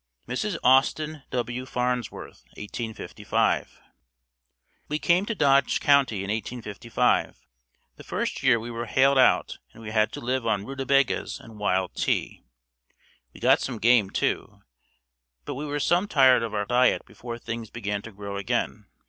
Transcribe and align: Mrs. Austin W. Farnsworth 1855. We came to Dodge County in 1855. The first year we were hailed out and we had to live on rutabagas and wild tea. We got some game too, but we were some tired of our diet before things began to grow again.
Mrs. 0.27 0.57
Austin 0.63 1.21
W. 1.29 1.63
Farnsworth 1.63 2.43
1855. 2.57 3.79
We 4.87 4.97
came 4.97 5.27
to 5.27 5.35
Dodge 5.35 5.79
County 5.79 6.23
in 6.23 6.31
1855. 6.31 7.45
The 7.97 8.03
first 8.03 8.41
year 8.41 8.59
we 8.59 8.71
were 8.71 8.87
hailed 8.87 9.19
out 9.19 9.59
and 9.73 9.83
we 9.83 9.91
had 9.91 10.11
to 10.13 10.19
live 10.19 10.47
on 10.47 10.65
rutabagas 10.65 11.39
and 11.39 11.59
wild 11.59 11.93
tea. 11.93 12.41
We 13.31 13.39
got 13.39 13.59
some 13.61 13.77
game 13.77 14.09
too, 14.09 14.63
but 15.45 15.53
we 15.53 15.67
were 15.67 15.79
some 15.79 16.07
tired 16.07 16.41
of 16.41 16.55
our 16.55 16.65
diet 16.65 17.05
before 17.05 17.37
things 17.37 17.69
began 17.69 18.01
to 18.01 18.11
grow 18.11 18.37
again. 18.37 18.87